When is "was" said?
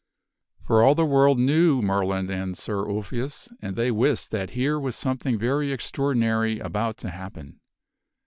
4.79-4.95